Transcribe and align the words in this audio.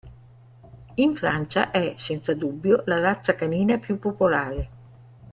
In 0.95 1.15
Francia 1.15 1.69
è, 1.69 1.93
senza 1.95 2.33
dubbio, 2.33 2.81
la 2.87 2.99
razza 2.99 3.35
canina 3.35 3.77
più 3.77 3.99
popolare. 3.99 4.69